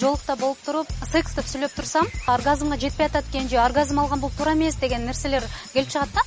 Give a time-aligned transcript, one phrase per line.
[0.00, 4.30] жолукта болуп туруп секс деп сүйлөп турсам оргазмга жетпей атат экен же оргазм алган бул
[4.36, 6.20] туура эмес деген нерселер келип чыгат да.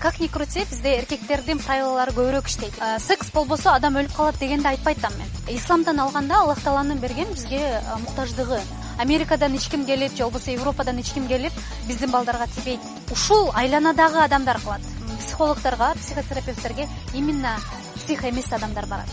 [0.00, 2.74] Как ни крути бизде эркектердин правилалары көбүрөөк иштейт.
[2.98, 5.28] Секс болбосо адам өлүп калат дегенди айтпайт да мен.
[5.48, 8.58] Исламдан алганда аллах тааланын берген бизге муктаждыгы.
[8.98, 11.52] Америкадан эч ким келип же болбосо европадан эч ким келип
[11.86, 12.80] биздин балдарга тийбейт
[13.12, 14.80] ушул айланадагы адамдар кылат.
[15.20, 17.56] Психологдорго психотерапевттерге именно
[17.94, 19.06] псих эмес адамдар барат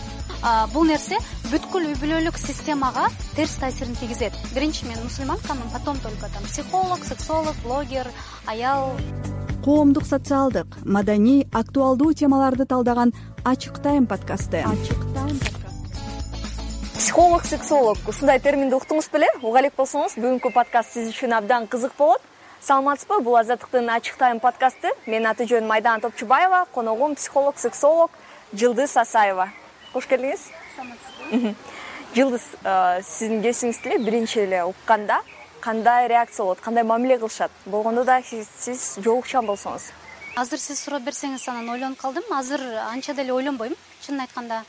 [0.73, 1.17] бул нерсе
[1.49, 4.33] бүткүл үй бүлөлүк системага терс таасирин тийгизет.
[4.53, 8.07] Биринчи мен мусульманкамын потом только там психолог сексолог блогер
[8.45, 8.91] аял.
[9.63, 14.61] Коомдук социалдык маданий актуалдуу темаларды талдаган ачык тайм подкасты.
[14.61, 15.39] Ачык тайм
[16.93, 17.97] психолог сексолог.
[18.07, 19.27] Ушундай терминди уктуңуз беле?
[19.41, 20.13] Уга элек болсоңуз.
[20.19, 22.21] Бүгүнкү подкаст сиз үчүн абдан кызык болот.
[22.61, 24.93] Саламатсызбы бул азаттыктын ачык тайм подкасты.
[25.07, 28.11] Менин аты жөнүм айдан топчубаева коногум психолог сексолог
[28.53, 29.49] жылдыз асаева
[29.95, 31.55] кош келдиңиз саламатсызбы
[32.15, 32.45] жылдыз
[33.07, 35.21] сиздин кесибиңизди эле биринчи эле укканда
[35.63, 37.51] кандай реакция болот кандай мамиле кылышат?
[37.65, 39.89] Болгондо дагы сиз жоолукчан болсоңуз.
[40.37, 42.23] Азыр сиз сурап берсеңиз анан ойлонуп калдым.
[42.29, 43.73] Азыр анча деле ойлонбойм.
[44.05, 44.63] Чынын айтканда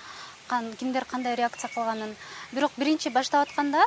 [0.78, 2.16] кимдер кандай реакция кылганын.
[2.52, 3.84] Бирок биринчи баштап атканда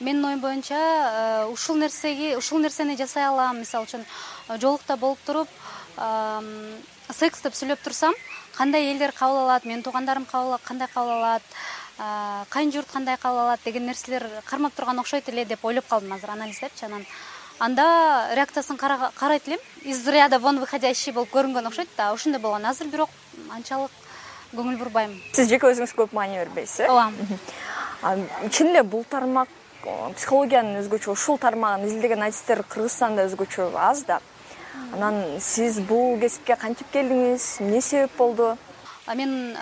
[0.00, 3.58] менин оюм боюнча ушул нерсеги ушул нерсени жасай алам.
[3.58, 4.04] Мисалы үчүн
[4.60, 5.48] жоолукта болуп туруп
[7.10, 8.14] секс деп сүйлөп турсам
[8.56, 11.42] кандай элдер кабыл алат менин туугандарым кандай кабыл алат
[12.50, 16.30] кайын журт кандай кабыл алат деген нерселер кармап турган окшойт эле деп ойлоп калдым азыр.
[16.30, 17.06] Анализдепчи анан
[17.58, 22.88] анда реакциясын карайт элем из ряда вон выходящий болуп көрүнгөн окшойт да ошондой болгон азыр
[22.88, 23.10] бирок
[23.50, 23.90] анчалык
[24.52, 25.20] көңүл бурбайм.
[25.32, 27.12] Сиз жеке өзүңүз көп маани бербейсиз э ооба.
[28.50, 29.48] Чын эле бул тармак
[30.16, 34.20] психологиянын өзгөчө ушул тармагын изилдеген адистер кыргызстанда өзгөчө аз да
[34.92, 37.60] анан сиз бул кесипке кантип келдиңиз?
[37.60, 38.56] Эмне себеп болду?
[39.06, 39.56] Мен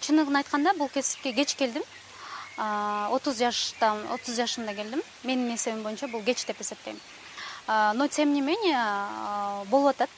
[0.00, 1.82] чындыгын айтканда бул кесипке кеч келдим.
[2.56, 5.02] Отуз жашта отуз жашымда келдим.
[5.24, 7.00] Менин эсебим боюнча бул кеч деп эсептейм.
[7.66, 8.78] Но тем не менее
[9.70, 10.10] болуп атат.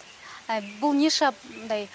[0.80, 1.88] Бул ниша мындай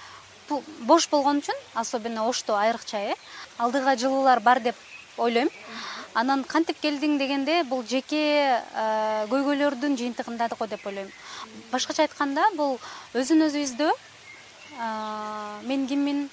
[0.79, 3.15] бош болгон үчүн особенно ошто айрыкча э
[3.57, 4.75] алдыга жылуулар бар деп
[5.17, 5.49] ойлойм
[6.15, 7.17] анан кантип келдиң?
[7.17, 8.61] дегенде бул жеке
[9.31, 11.09] көйгөйлөрдүн жыйынтыгында го деп ойлойм.
[11.71, 12.79] Башкача айтканда бул
[13.13, 13.91] өзүн өзү издөө
[15.67, 16.29] мен киммин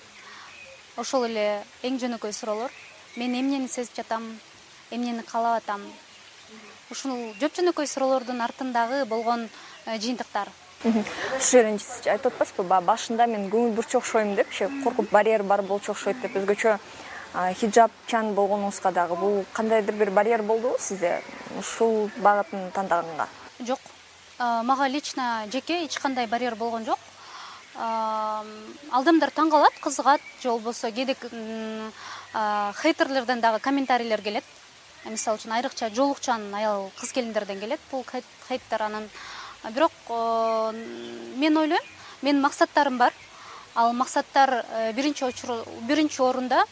[0.97, 2.71] ошол эле эң жөнөкөй суроолор.
[3.17, 4.25] Мен эмнени сезип жатам
[4.91, 5.83] эмнени каалап атам?
[6.91, 9.49] Ушул жоп жөнөкөй суроолордун артындагы болгон
[9.87, 10.49] э, жыйынтыктар.
[10.83, 11.05] Ушул
[11.51, 16.21] жерден айтып атпайсызбы баягы башында мен көңүл бурчу окшойм депчи коркуп барьер бар болчу окшойт
[16.23, 16.37] деп.
[16.41, 16.79] Өзгөчө
[17.33, 21.23] хиджабчан болгонуңузга дагы бул кандайдыр бир барьер болдубу сизде
[21.59, 23.29] ушул багытын тандаганга
[23.61, 23.81] жок.
[24.39, 26.99] Мага лично жеке эч кандай барьер болгон жок.
[27.77, 31.15] Адамдар таң калат кызыгат же болбосо кээде
[32.83, 34.45] хейтерлерден дагы комментарийлер келет.
[35.05, 38.05] Мисалы үчүн айрыкча жоолукчан аял кыз келиндерден келет бул
[38.49, 39.09] хейттер анан.
[39.71, 39.93] Бирок
[41.37, 41.85] мен ойлойм
[42.23, 43.13] менин максаттарым бар.
[43.75, 45.25] Ал максаттар э, биринчи
[45.87, 46.65] биринчи орунда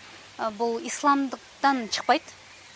[0.58, 2.22] бул исламдыктан чыкпайт.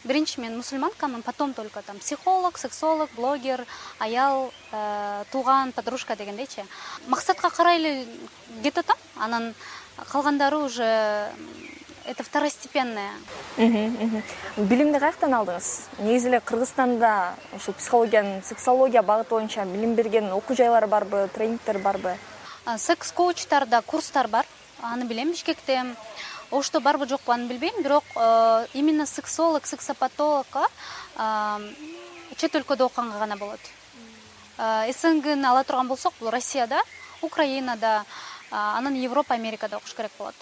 [0.05, 3.65] Биринчи мен мусульманкамын потом только там психолог сексолог блогер
[4.00, 6.65] аял э, тууган подружка дегендейчи
[7.06, 8.06] максатка карай эле
[8.62, 8.97] кетип атам.
[9.17, 9.55] Анан
[10.11, 11.31] калгандары уже
[12.05, 13.12] это второстепенное.
[13.56, 15.69] Билимди каяктан алдыңыз?
[16.00, 22.17] Негизи эле кыргызстанда ушул психологиянын сексология багыты боюнча билим берген окуу жайлар барбы тренингдер барбы?
[22.77, 24.47] Секс коучтарда курстар бар.
[24.83, 25.94] Аны билем бишкекте
[26.53, 30.69] ошто барбы жокпу аны билбейм бирок э, именно сексолог сексопатологко
[32.37, 33.61] чет өлкөдө окуганга гана болот.
[34.59, 36.83] Э, снгны ала турган болсок бул россияда
[37.23, 38.05] украинада
[38.51, 40.35] анан европа америкада окуш керек болот.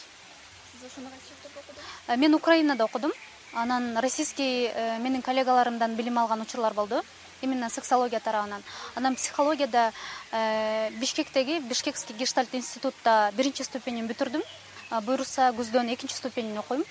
[0.72, 3.12] Сиз ошондо кайсы жакта окудуңуз э, мен украинада окудум.
[3.53, 7.03] Анан российский менин коллегаларымдан билим алган учурлар болду.
[7.41, 8.62] Именно сексология тарабынан.
[8.94, 9.93] Анан психологияда
[11.00, 14.43] бишкектеги бишкекский гештальт институтта биринчи ступенин бүтүрдүм
[15.06, 16.84] буюрса күздөн экинчи ступенин окуйм.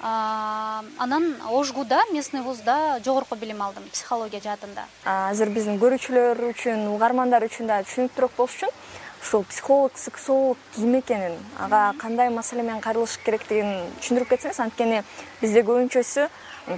[0.00, 4.86] Анан ожгуда местный вузда жогорку билим алдым психология жаатында.
[5.04, 8.74] Азыр биздин көрүүчүлөр үчүн угармандар үчүн дагы түшүнүктүүрөөк болуш үчүн
[9.22, 15.02] ушул психолог сексолог ким экенин ага кандай маселе менен кайрылыш керектигин түшүндүрүп кетсеңиз анткени
[15.40, 16.26] бизде көбүнчөсү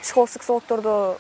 [0.02, 1.16] психолог сексологдорду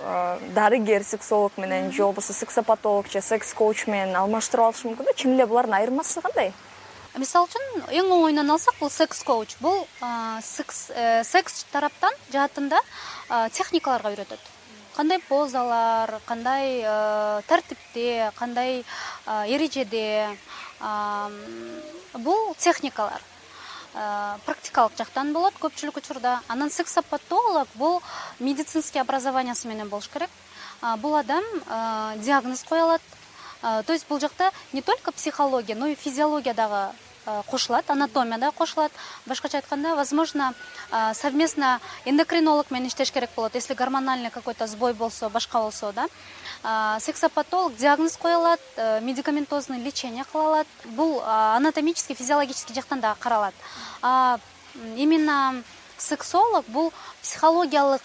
[0.54, 5.34] дарыгер сексолог менен же болбосо сексопатолог же секс коуч менен алмаштырып алышы мүмкүн да чын
[5.34, 6.52] эле булардын айырмасы кандай
[7.18, 9.54] мисалы үчүн эң оңоюнан алсак бул секс коуч.
[9.62, 12.80] Бул э, секс тараптан жаатында
[13.54, 14.40] техникаларга үйрөтөт.
[14.96, 18.84] Кандай позалар кандай э, тартипте кандай
[19.26, 20.36] эрежеде
[22.18, 23.22] бул техникалар.
[23.94, 26.40] Практикалык жактан болот көпчүлүк учурда.
[26.48, 28.02] Анан сексопатолог бул
[28.40, 30.30] медицинский образованиясы менен болуш керек.
[30.98, 31.44] Бул адам
[32.18, 33.02] диагноз кое алат.
[33.86, 36.92] То есть бул жакта не только психология но и физиология дагы
[37.50, 38.92] кошулат анатомия дагы кошулат.
[39.26, 40.54] Башкача айтканда возможно
[41.12, 43.54] совместно эндокринолог менен иштеш керек болот.
[43.54, 47.00] Если гормональный какой то сбой болсо башка болсо да.
[47.00, 50.66] Сексопатолог диагноз кое алат э, медикаментозный лечение кыла алат.
[50.84, 53.54] Бул анатомический физиологический жактан дагы каралат.
[54.96, 55.62] Именно
[55.98, 56.92] сексолог бул
[57.22, 58.02] психологиялык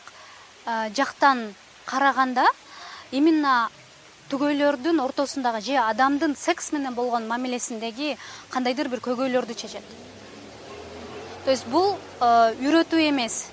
[0.95, 1.55] жактан
[1.85, 2.45] караганда
[3.11, 3.69] именно
[4.29, 8.15] түгөйлөрдүн ортосундагы же адамдын секс менен болгон мамилесиндеги
[8.49, 9.83] кандайдыр бир көйгөйлөрдү чечет.
[11.45, 13.47] То есть бул э, үйрөтүү эмес.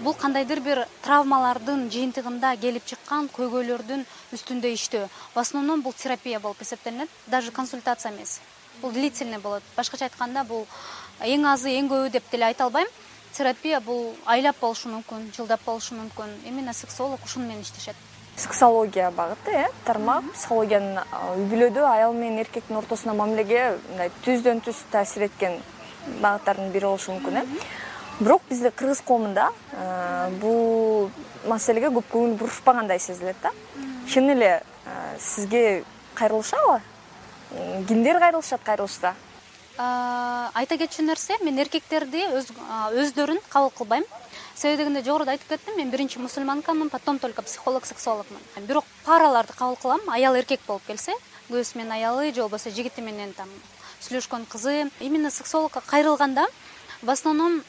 [0.00, 5.08] Бул кандайдыр бир травмалардын жыйынтыгында келип чыккан көйгөйлөрдүн үстүндө иштөө.
[5.34, 8.40] В основном бул терапия болуп эсептелинет даже консультация эмес.
[8.80, 9.62] Бул длительный болот.
[9.76, 10.66] Башкача айтканда бул
[11.20, 12.88] эң азы эң көбү деп деле айта албайм.
[13.32, 16.38] Терапия бул айлап болушу мүмкүн жылдап болушу мүмкүн.
[16.46, 17.96] Именно сексолог ушуну менен иштешет
[18.36, 20.24] сексология багыты э тармак.
[20.34, 21.00] Психологиянын
[21.36, 25.58] үй бүлөдө аял менен эркектин ортосундагы мамилеге мындай түздөн түз таасир эткен
[26.20, 27.44] багыттардын бири болушу мүмкүн э.
[28.20, 29.50] Бирок бизде кыргыз коомунда
[30.40, 31.10] бул
[31.46, 33.52] маселеге көп көңүл бурушпагандай сезилет да.
[34.08, 34.62] Чын эле
[35.20, 35.84] сизге
[36.14, 36.80] кайрылышабы?
[37.88, 39.14] Кимдер кайрылышат кайрылышса?
[39.76, 44.04] Айта кетчү нерсе мен эркектерди өздөрүн кабыл кылбайм
[44.56, 49.76] себеби дегенде жогоруда айтып кеттим мен биринчи мусульманкамын потом только психолог сексологмун бирок параларды кабыл
[49.76, 51.12] кылам аял эркек болуп келсе
[51.50, 53.48] күйөөсү менен аялы же болбосо жигити менен там
[54.00, 56.46] сүйлөшкөн кызы именно сексологко кайрылганда
[57.02, 57.62] в основном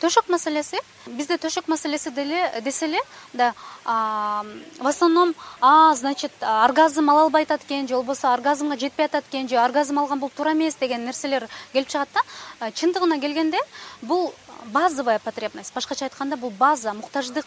[0.00, 0.78] төшөк маселеси.
[1.06, 3.00] Бизде төшөк маселеси деле десе эле
[3.32, 3.54] да
[3.84, 9.48] в основном а значит оргазм ала албай атат экен же болбосо оргазмга жетпей атат экен
[9.48, 12.70] же оргазм алган бул туура эмес деген нерселер келип чыгат да.
[12.70, 13.58] Чындыгына келгенде
[14.02, 14.34] бул
[14.66, 15.74] базовая потребность.
[15.74, 17.46] Башкача айтканда бул база муктаждык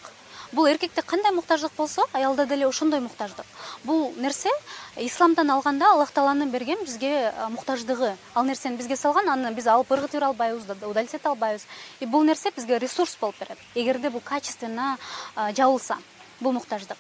[0.52, 3.46] бул эркекте кандай муктаждык болсо аялда деле ошондой муктаждык.
[3.84, 4.50] Бул нерсе
[4.98, 8.16] исламдан алганда аллах тааланын берген бизге муктаждыгы.
[8.36, 11.66] Ал нерсени бизге салган аны биз алып ыргытып албайбыз удовлетворить албайбыз.
[12.00, 13.58] И бул нерсе бизге ресурс болуп берет.
[13.76, 14.98] Эгерде бул качественно
[15.36, 15.98] жабылса
[16.40, 16.98] бул муктаждык.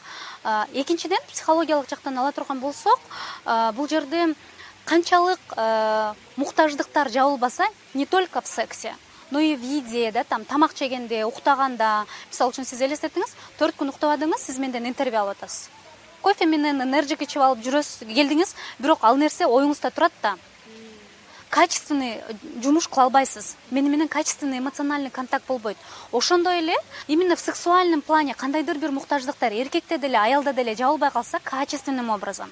[0.73, 2.99] Экинчиден психологиялык жактан ала турган болсок
[3.73, 4.35] бул жерде
[4.85, 5.39] канчалык
[6.37, 8.95] муктаждыктар жабылбаса не только в сексе
[9.31, 13.89] но и в еде да там тамак жегенде уктаганда мисалы үчүн сиз элестетиңиз төрт күн
[13.95, 15.69] уктабадыңыз сиз менден интервью алып атасыз.
[16.21, 20.35] Кофе менен энерджик ичип алып жүрөсүз келдиңиз бирок ал нерсе оюңузда турат да.
[21.49, 22.21] Качественный
[22.63, 23.55] жумуш кыла албайсыз.
[23.71, 25.77] Мени менен качественный эмоциональный контакт болбойт.
[26.11, 26.75] Ошондой эле
[27.07, 32.51] именно в сексуальном плане кандайдыр бир муктаждыктар эркекте деле аялда деле жабылбай калса качественным образом.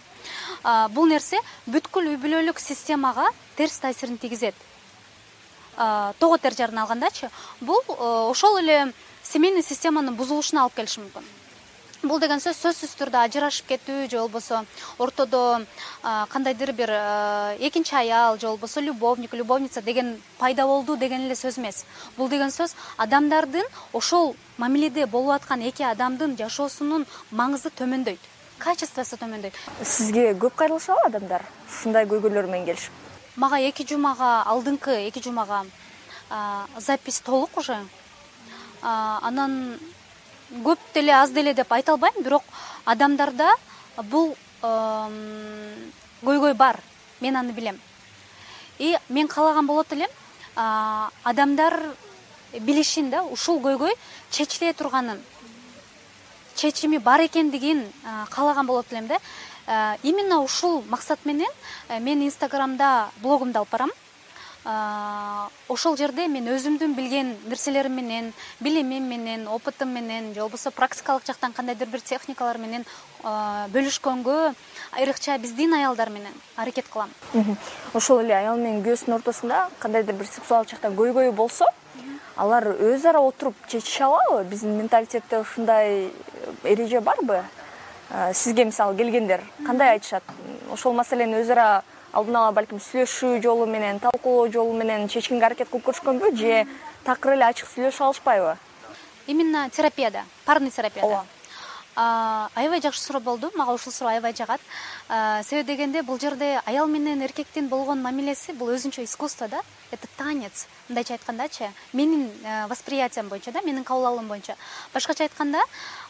[0.89, 4.55] Бул нерсе бүткүл үй бүлөлүк системага терс таасирин тийгизет
[6.19, 7.29] тоо тер жагынан алгандачы.
[7.61, 7.93] Бул э,
[8.29, 8.93] ошол эле
[9.23, 11.23] семейный системанын бузулушуна алып келиши мүмкүн.
[12.03, 14.61] Бул деген сөз сөзсүз түрдө ажырашып кетүү же болбосо
[14.97, 15.65] ортодо
[16.31, 21.59] кандайдыр бир э, экинчи аял же болбосо любовник любовница деген пайда болду деген эле сөз
[21.59, 21.85] эмес.
[22.17, 28.19] Бул деген сөз адамдардын ошол мамиледе болуп аткан эки адамдын жашоосунун маңызы төмөндөйт
[28.59, 29.55] качествосу төмөндөйт.
[29.83, 31.45] Сизге көп кайрылышабы адамдар?
[31.67, 35.65] Ушундай көйгөйлөр менен келишип мага эки жумага алдыңкы эки жумага
[36.77, 37.85] запись толук уже.
[38.81, 39.79] Анан
[40.51, 42.43] көп деле аз деле деп айта албайм бирок
[42.85, 43.49] адамдарда
[44.03, 46.79] бул көйгөй бар
[47.21, 47.79] мен аны билем.
[48.77, 50.09] И мен каалаган болот элем
[50.55, 51.95] адамдар
[52.59, 53.93] билишин да ушул көйгөй
[54.31, 55.21] чечиле турганын
[56.55, 57.85] чечими бар экендигин
[58.29, 59.19] каалаган болот элем да
[60.03, 61.49] именно ушул максат менен
[61.89, 63.91] э, мен инстаграмда блогумду алып барам.
[64.65, 71.25] Э, ошол жерде мен өзүмдүн билген нерселерим менен билимим менен опытым менен же болбосо практикалык
[71.25, 72.85] жактан кандайдыр бир техникалар менен
[73.23, 74.53] бөлүшкөнгө
[74.97, 77.09] айрыкча биздин аялдар менен аракет кылам.
[77.93, 81.65] Ошол эле аял менен күйөөсүнүн ортосунда кандайдыр бир сексуалдык жактан көйгөйү болсо
[82.39, 84.43] алар өз ара отуруп чечише алабы?
[84.49, 86.11] Биздин менталитетте ушундай
[86.63, 87.43] эреже барбы?
[87.43, 87.58] Э,
[88.33, 90.23] сизге мисалы келгендер кандай айтышат?
[90.71, 95.69] Ошол маселени өз ара алдын ала балким сүйлөшүү жолу менен талкуулоо жолу менен чечкенге аракет
[95.69, 96.67] кылып көрүшкөнбү же
[97.05, 98.55] такыр эле ачык сүйлөшүп алышпайбы?
[99.27, 101.07] Именно терапияда парный терапияда.
[101.07, 101.25] Ооба
[102.55, 103.51] аябай жакшы суроо болду.
[103.55, 104.61] Мага ушул суроо аябай жагат.
[105.43, 109.61] Себеби дегенде бул жерде аял менен эркектин болгон мамилеси бул өзүнчө искусство да.
[109.91, 110.67] Это танец.
[110.87, 114.55] Мындайча айткандачы менин э, восприятиям боюнча да менин кабыл алуум боюнча.
[114.93, 115.59] Башкача айтканда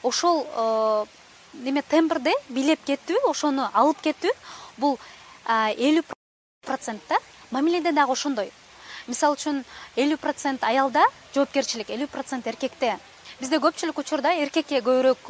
[0.04, 1.06] ошол э,
[1.54, 4.32] неме тембрде билеп кетүү ошону алып кетүү.
[4.78, 4.98] Бул
[5.48, 6.04] элүү
[6.66, 7.18] процент да.
[7.52, 8.52] Мамиледе дагы ошондой.
[9.08, 9.64] Мисалы үчүн
[9.98, 11.04] элүү процент аялда
[11.34, 12.98] жоопкерчилик элүү процент эркекте
[13.40, 15.30] бизде көпчүлүк учурда эркекке көбүрөөк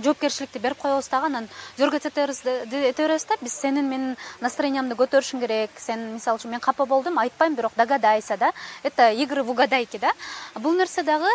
[0.00, 5.70] жоопкерчиликти берип коебуз дагы анан зорго эте беребиз да биз сенин менин настроениямды көтөрүшүң керек.
[5.76, 8.52] Сен мисалы үчүн мен капа болдум айтпайм бирок догадайся да.
[8.82, 10.12] Это игры в угадайки да.
[10.54, 11.28] Бул нерсе дагы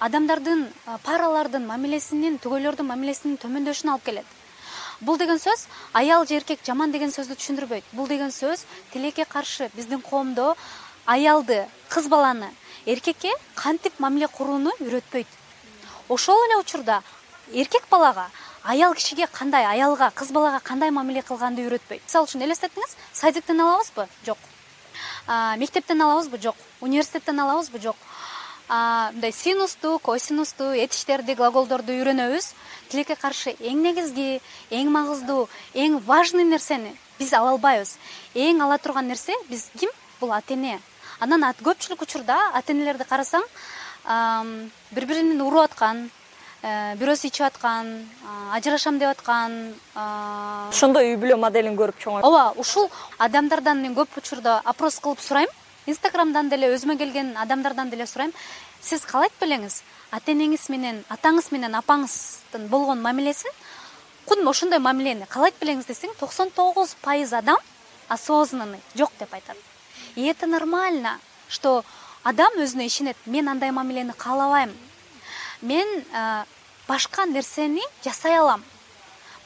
[0.00, 0.68] адамдардын
[1.02, 4.26] паралардын мамилесинин түгөйлөрдүн мамилесинин төмөндөшүнө алып келет.
[5.00, 7.84] Бул деген сөз аял же эркек жаман деген сөздү түшүндүрбөйт.
[7.92, 10.56] Бул деген сөз тилекке каршы биздин коомдо
[11.06, 12.50] аялды кыз баланы
[12.86, 15.26] эркекке кантип мамиле курууну үйрөтпөйт?
[16.08, 17.02] Ошол эле учурда
[17.52, 18.30] эркек балага
[18.62, 22.02] аял кишиге кандай аялга кыз балага кандай мамиле кылганды үйрөтпөйт?
[22.04, 24.08] Мисалы үчүн элестетиңиз садиктен алабызбы?
[24.26, 24.38] Жок.
[25.56, 26.38] Мектептен алабызбы?
[26.38, 26.56] Жок.
[26.80, 27.80] Университеттен алабызбы?
[27.80, 27.96] Жок.
[28.68, 32.52] Мындай синусту косинусту этиштерди глаголдорду үйрөнөбүз.
[32.90, 37.96] Тилекке каршы эң негизги эң магыздуу эң важный нерсени биз ала албайбыз.
[38.34, 39.90] Эң ала турган нерсе биз ким?
[40.20, 40.80] Бул ата эне
[41.20, 43.44] анан көпчүлүк учурда ата энелерди карасаң
[44.94, 46.08] бири бирин уруп аткан
[46.62, 47.92] э, бирөөсү ичип аткан
[48.56, 49.74] ажырашам деп аткан
[50.70, 55.48] ошондой үй бүлө моделин көрүп чоңойт ооба ушул адамдардан мен көп учурда опрос кылып сурайм.
[55.86, 58.32] Инстаграмдан деле өзүмө келген адамдардан деле сурайм.
[58.80, 59.80] Сиз каалайт белеңиз.
[60.12, 63.50] Ата энеңиз менен атаңыз менен апаңыздын болгон мамилесин
[64.26, 67.58] кудум ошондой мамилени каалайт белеңиз десең токсон тогуз пайыз адам
[68.08, 68.80] осознанный.
[68.96, 69.69] Жок деп айтат
[70.14, 71.84] и это нормально что
[72.22, 74.72] адам өзүнө ишенет мен андай мамилени каалабайм
[75.62, 76.44] мен э,
[76.88, 78.64] башка нерсени жасай алам.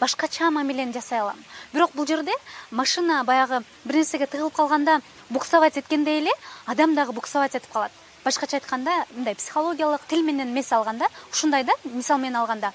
[0.00, 1.37] Башкача мамилени жасай алам
[1.73, 2.33] бирок бул жерде
[2.71, 6.33] машина баягы бир нерсеге тыгылып калганда буксовать эткендей эле
[6.66, 7.92] адам дагы буксовать этип калат.
[8.25, 12.73] Башкача айтканда мындай психологиялык тил менен эмес алганда ушундай да мисал менен алганда.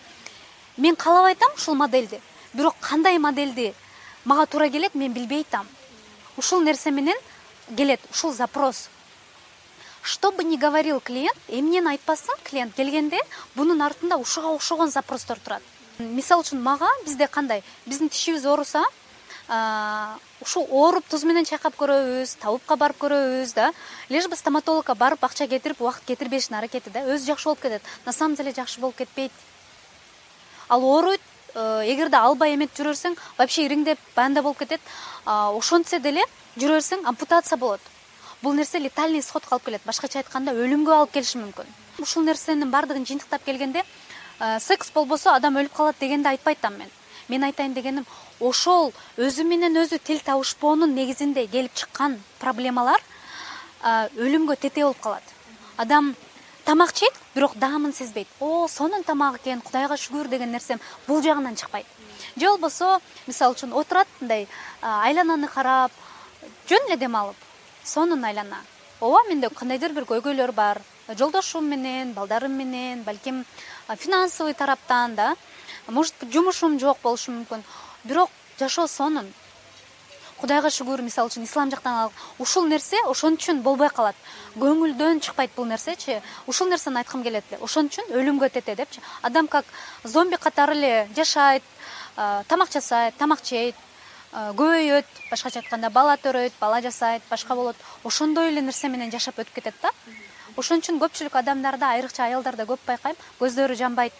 [0.77, 2.21] Мен каалабай атам ушул модельди.
[2.53, 3.73] Бирок кандай модельди?
[4.25, 5.67] Мага туура келет мен билбей атам
[6.37, 7.17] ушул нерсе менен
[7.75, 8.89] келет ушул запрос.
[10.01, 13.19] Что бы ни говорил клиент эмнени айтпасын клиент келгенде
[13.55, 15.61] бунун артында ушуга окшогон запростор турат.
[15.99, 17.63] Мисалы үчүн мага бизде кандай?
[17.85, 18.83] Биздин тишибиз ооруса
[20.41, 23.73] ушул ооруп туз менен чайкап көрөбүз табипка барып көрөбүз да?
[24.07, 27.01] Лишь бы стоматологко барып акча кетирип убакыт кетирбештин аракети да?
[27.01, 27.81] Өзү жакшы болуп кетет.
[28.05, 29.31] На самом деле жакшы болуп кетпейт.
[30.69, 31.21] Ал ооруйт
[31.55, 34.81] эгерде албай эметип жүрө берсең вообще ириңдеп баягындай болуп кетет.
[35.25, 36.25] Ошентсе деле
[36.57, 37.81] жүрө берсең ампутация болот.
[38.41, 39.81] Бул нерсе летальный исходко алып келет.
[39.85, 41.67] Башкача айтканда өлүмгө алып келиши мүмкүн.
[41.99, 46.87] Ушул нерсенин баардыгын жыйынтыктап келгенде э, секс болбосо адам өлүп калат дегенди айтпай атам мен.
[47.27, 48.05] Мен айтайын дегеним
[48.39, 53.03] ошол өзү менен өзү тил табышпоонун негизинде келип чыккан проблемалар
[53.83, 55.35] э, өлүмгө тетээ болуп калат.
[55.75, 56.15] Адам
[56.69, 58.27] тамак жейт бирок даамын сезбейт.
[58.39, 61.85] О сонун тамак экен кудайга шүгүр деген нерсе бул жагынан чыкпайт.
[62.37, 64.45] Же болбосо мисалы үчүн отурат мындай
[64.81, 65.91] айлананы карап
[66.69, 67.35] жөн эле дем алып
[67.83, 68.61] сонун айлана.
[69.01, 70.83] Ооба менде кандайдыр бир көйгөйлөр бар.
[71.07, 73.45] Жолдошум менен балдарым менен балким
[73.97, 75.35] финансовый тараптан да
[75.87, 77.63] может жумушум жок болушу мүмкүн.
[78.03, 79.33] Бирок жашоо сонун
[80.41, 84.15] кудайга шүгүр мисалы үчүн ислам жактан алалы ушул нерсе ошон үчүн болбой калат.
[84.55, 86.21] Көңүлдөн чыкпайт бул нерсечи.
[86.47, 87.59] Ушул нерсени айткым келет эле.
[87.61, 89.01] Ошон үчүн өлүмгө тете депчи.
[89.21, 89.65] Адам как
[90.03, 91.63] зомби катары эле жашайт
[92.47, 93.75] тамак жасайт тамак жейт
[94.31, 97.75] көбөйөт башкача айтканда бала төрөйт бала жасайт башка болот.
[98.03, 99.91] Ошондой эле нерсе менен жашап өтүп кетет да.
[100.57, 104.13] Ошон үчүн көпчүлүк адамдарда айрыкча аялдарда көп байкайм көздөрү жанбайт.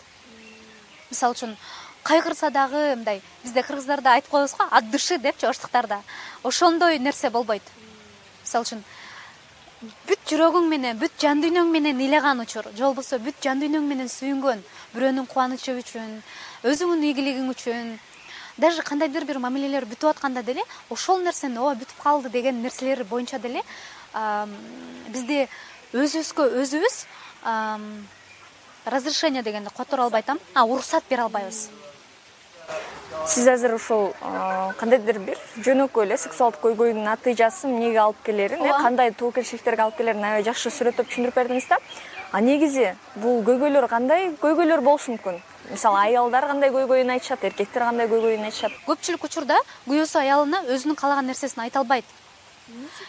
[1.10, 1.56] Мисалы үчүн
[2.04, 6.02] кайгырса дагы мындай бизде кыргыздарда айтып коебуз го от души депчи оштуктарда
[6.44, 7.64] ошондой нерсе болбойт.
[8.44, 8.84] Мисалы үчүн
[10.08, 12.66] бүт жүрөгүң менен бүт жан дүйнөң менен ыйлаган учур.
[12.76, 14.64] Же болбосо бүт жан дүйнөң менен сүйүнгөн
[14.94, 16.22] бирөөнүн кубанычы үчүн
[16.64, 17.98] өзүңдүн ийгилигиң үчүн.
[18.58, 23.40] Даже кандайдыр бир мамилелер бүтүп атканда деле ошол нерсени ооба бүтүп калды деген нерселер боюнча
[23.40, 23.64] деле
[25.08, 25.48] бизде
[25.94, 27.06] өзүбүзгө өзүбүз
[28.86, 31.70] разрешение дегенди которо албай атам уруксат бере албайбыз
[33.28, 34.14] сиз азыр ушул
[34.80, 38.72] кандайдыр бир жөнөкөй эле сексуалдык көйгөйдүн натыйжасы эмнеге алып келерин э?
[38.82, 41.80] Кандай тобокелчиликтерге алып келерин аябай жакшы сүрөттөп түшүндүрүп бердиңиз да.
[42.32, 45.42] А негизи бул көйгөйлөр кандай көйгөйлөр болушу мүмкүн?
[45.72, 48.76] Мисалы аялдар кандай көйгөйүн айтышат эркектер кандай көйгөйүн айтышат?
[48.88, 49.58] Көпчүлүк учурда
[49.88, 52.06] күйөөсү аялына өзүнүн каалаган нерсесин айта албайт.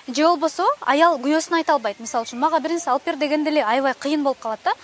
[0.08, 2.00] Же болбосо аял күйөөсүнө айта албайт.
[2.00, 4.74] Мисалы үчүн мага бир нерсе алып бер дегенде эле аябай кыйын болуп калат да.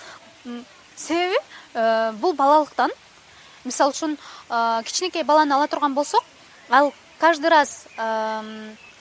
[0.96, 1.36] Себеби
[1.74, 2.92] э, бул балалыктан
[3.66, 4.16] мисалы үчүн
[4.86, 6.24] кичинекей баланы ала турган болсок
[6.70, 7.84] ал каждый раз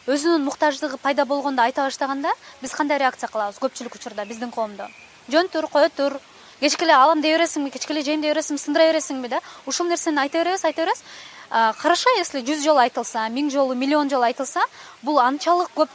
[0.05, 2.29] өзүнүн муктаждыгы пайда болгондо айта баштаганда
[2.61, 4.87] биз кандай реакция кылабыз көпчүлүк учурда биздин коомдо?
[5.29, 6.19] Жөн тур кое тур
[6.59, 9.39] кечке эле алам дей бересиңби кечке эле жейм дей бересиңби сындыра бересиңби да?
[9.65, 11.01] Ушул нерсени айта беребиз айта беребиз.
[11.49, 14.61] Хорошо если жүз жолу айтылса миң жолу миллион жолу айтылса
[15.01, 15.89] бул анчалык көп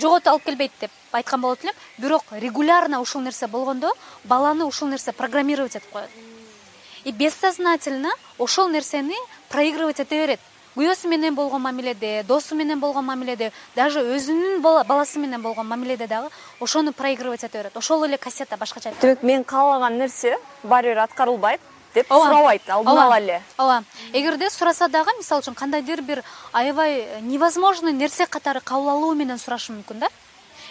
[0.00, 1.74] жоготуп алып келбейт деп айткан болот элем.
[1.98, 3.92] Бирок регулярно ушул нерсе болгондо
[4.24, 6.10] баланы ушул нерсе программировать этип коет
[7.04, 9.16] и бессознательно ошол нерсени
[9.48, 10.40] проигрывать эте берет.
[10.76, 16.30] Күйөөсү менен болгон мамиледе досу менен болгон мамиледе даже өзүнүн баласы менен болгон мамиледе дагы
[16.60, 17.76] ошону проигрывать эте берет.
[17.76, 21.60] Ошол эле кассета башкача демек мен каалаган нерсе баары бир аткарылбайт
[21.94, 23.42] деп сурабайт алдын ала эле.
[23.58, 23.84] Ооба.
[24.12, 29.72] Эгерде сураса дагы мисалы үчүн кандайдыр бир аябай невозможный нерсе катары кабыл алуу менен сурашы
[29.72, 30.08] мүмкүн да?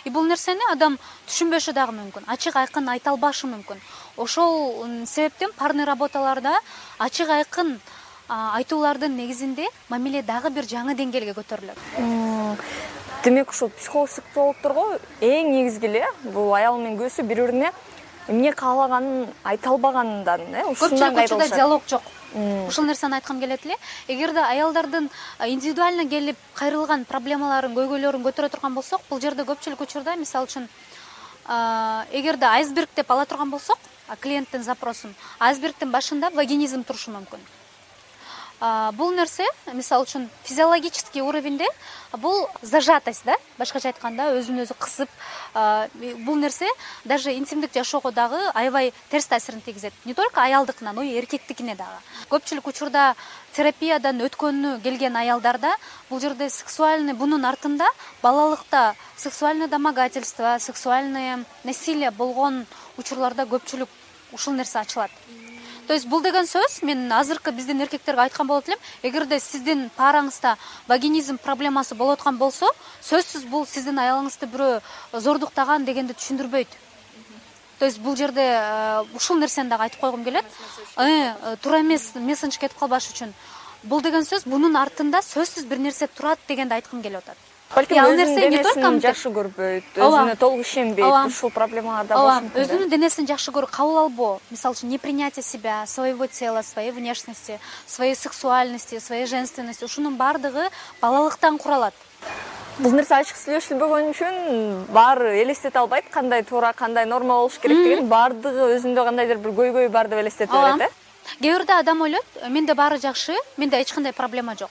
[0.04, 0.98] И бул нерсени адам
[1.30, 3.78] түшүнбөшү дагы мүмкүн ачык айкын айта албашы мүмкүн
[4.18, 6.58] ошол себептен парный работаларда
[7.00, 7.80] ачык айкын
[8.28, 11.78] айтуулардын негизинде мамиле дагы бир жаңы деңгээлге көтөрүлөт.
[13.24, 17.72] Демек ушул психолог сексологдорго эң негизги эле бул аял менен күйөөсү бири бирине
[18.28, 22.02] эмне каалаганын айта албагандан э ушундан көпчүлүк учурда диалог жок.
[22.68, 23.76] Ушул нерсени айткым келет эле
[24.08, 25.10] эгерде аялдардын
[25.46, 30.70] индивидуально келип кайрылган проблемаларын көйгөйлөрүн көтөрө турган болсок бул жерде көпчүлүк учурда мисалы үчүн
[32.12, 33.78] эгерде айсберг деп ала турган болсок
[34.20, 35.16] клиенттин запросун.
[35.40, 37.40] Айсбергдин башында вагинизм турушу мүмкүн.
[38.94, 41.66] Бул нерсе мисалы үчүн физиологический уровеньде
[42.14, 43.34] бул зажатость да?
[43.58, 45.10] Башкача айтканда өзүн өзү кысып
[46.28, 46.70] бул нерсе
[47.04, 49.94] даже интимдик жашоого дагы аябай терс таасирин тийгизет.
[50.06, 51.98] Не только аялдыкына но и эркектикине дагы.
[52.30, 53.16] Көпчүлүк учурда
[53.56, 55.74] терапиядан өткөнү келген аялдарда
[56.12, 57.88] бул жерде сексуальный бунун артында
[58.22, 63.90] балалыкта сексуальное домогательство сексуальное насилие болгон учурларда көпчүлүк
[64.32, 65.12] ушул нерсе ачылат.
[65.88, 70.56] То есть бул деген сөз мен азыркы биздин эркектерге айткан болот элем эгерде сиздин паараңызда
[70.88, 72.70] вагинизм проблемасы болуп аткан болсо
[73.02, 76.70] сөзсүз бул сиздин аялыңызды бирөө зордуктаган дегенди түшүндүрбөйт.
[77.80, 80.46] То есть бул жерде э, ушул нерсени дагы айтып койгум келет.
[80.98, 83.34] Э, туура эмес месседж кетип калбаш үчүн.
[83.84, 88.14] Бул деген сөз мунун артында сөзсүз бир нерсе турат дегенди айткым келип атат балким ал
[88.16, 89.96] нерсе не только жакшы көрбөйт.
[89.96, 91.28] Өзүнө толук ишенбейт.
[91.28, 94.40] Ушул проблемалар да болушу мүмкүн ооба өзүнүн денесин жакшы көрүү кабыл албоо.
[94.50, 99.86] Мисалы үчүн непринятие себя своего тела своей внешности своей сексуальности своей женственности.
[99.86, 100.70] Ушунун баардыгы
[101.02, 101.94] балалыктан куралат.
[102.80, 106.10] Бул нерсе ачык сүйлөшүлбөгөн үчүн баары элестете албайт.
[106.12, 110.52] Кандай туура кандай норма болуш керек деген баардыгы өзүндө кандайдыр бир көйгөй бар деп элестете
[110.52, 110.90] берет э?
[110.90, 111.02] Кээ
[111.40, 114.70] бирде адам ойлойт менде баары жакшы менде эч кандай проблема жок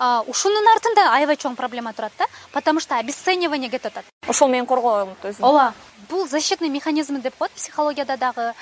[0.00, 4.04] ушунун артында аябай чоң проблема турат да потому что обесценивание кетип атат.
[4.26, 5.74] Ошол менен коргоот өзүн ооба
[6.08, 8.54] бул защитный механизм деп коет психологияда дагы.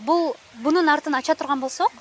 [0.00, 1.92] Бул бунун артын ача турган болсок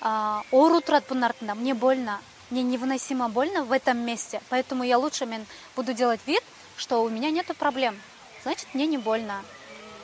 [0.00, 1.54] оору турат бунун артында.
[1.54, 2.18] Мне больно
[2.50, 4.40] мне невыносимо больно в этом месте.
[4.48, 6.42] Поэтому я лучше мен буду делать вид
[6.78, 8.00] что у меня нету проблем.
[8.42, 9.42] Значит мне не больно.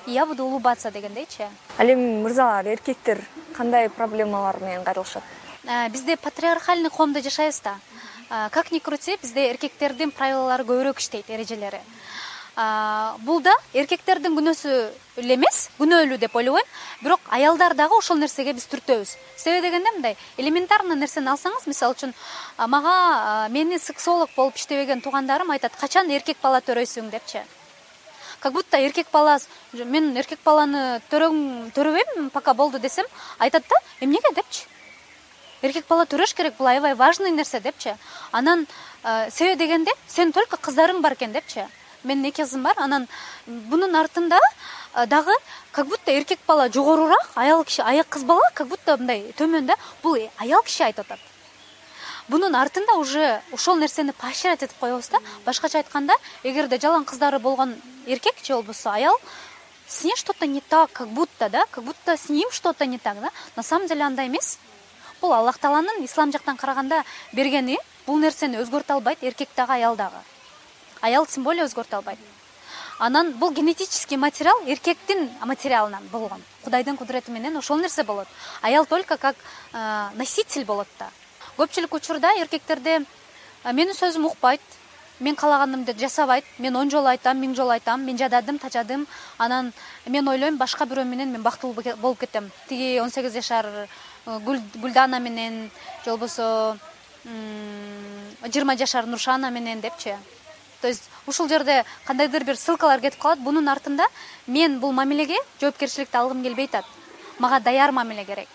[0.06, 1.48] И я буду улыбаться дегендейчи
[1.78, 3.24] ал эми мырзалар эркектер
[3.54, 5.22] кандай проблемалар менен кайрылышат
[5.90, 7.78] бизде патриархальный коомдо жашайбыз да.
[8.30, 11.80] Э, как ни крути бизде эркектердин правилалары көбүрөөк иштейт эрежелери.
[12.56, 14.72] Э, бул да эркектердин күнөөсү
[15.22, 16.68] эле эмес күнөөлүү деп ойлобойм
[17.00, 19.16] бирок аялдар дагы ошол нерсеге биз түртөбүз.
[19.36, 22.14] Себеби дегенде мындай элементарный нерсени алсаңыз мисалы үчүн
[22.68, 27.08] мага мени сексолог болуп иштебеген туугандарым айтат качан эркек бала төрөйсүң?
[27.10, 27.40] депчи.
[28.40, 29.38] Как будто эркек бала
[29.72, 33.06] мен эркек баланы төрөбөйм пока болду десем
[33.38, 34.34] айтат да эмнеге?
[34.34, 34.66] депчи
[35.62, 37.94] эркек бала төрөш керек бул аябай важный нерсе депчи.
[38.32, 38.66] Анан
[39.02, 41.66] э, себеби дегенде сенин только кыздарың бар экен депчи.
[42.04, 43.08] Менин эки кызым бар анан
[43.46, 44.38] бунун артында
[44.94, 45.32] э, дагы
[45.72, 50.16] как будто эркек бала жогорурак аял киши кыз бала как будто мындай төмөн да бул
[50.38, 51.18] аял киши айтып атат.
[52.28, 55.18] Бунун артында уже ошол нерсени поощрять этип коебуз да.
[55.44, 57.74] Башкача айтканда эгерде жалаң кыздары болгон
[58.06, 59.14] эркек же болбосо аял
[59.88, 62.84] с ней что то не так как будто да как будто с ним что то
[62.86, 63.30] не так да.
[63.56, 64.58] На самом деле андай эмес
[65.20, 70.16] бул аллах тааланын ислам жактан караганда бергени бул нерсени өзгөртө албайт эркек дагы аял дагы.
[71.00, 72.18] Аял тем более өзгөртө албайт.
[72.98, 76.42] Анан бул генетический материал эркектин материалынан болгон.
[76.64, 78.26] Кудайдын кудурети менен ошол нерсе болот.
[78.60, 79.36] Аял только как
[79.72, 81.10] э, носитель болот да.
[81.56, 83.04] Көпчүлүк учурда эркектерде
[83.64, 84.60] э, менин сөзүмдү укпайт
[85.20, 89.06] мен каалаганымды жасабайт мен он жолу айтам миң жолу айтам мен жададым тажадым.
[89.38, 89.72] Анан
[90.06, 92.50] мен ойлойм башка бирөө менен мен бактылуу болуп кетем.
[92.68, 93.66] Тиги он сегиз жашар
[94.26, 95.70] гүлдана менен
[96.04, 96.78] же болбосо
[97.24, 100.14] жыйырма жашар нуршана менен депчи.
[100.80, 103.38] То есть ушул жерде кандайдыр бир ссылкалар кетип калат.
[103.38, 104.06] Бунун артында
[104.46, 106.84] мен бул мамилеге жоопкерчиликти алгым келбей атат.
[107.38, 108.48] Мага даяр мамиле керек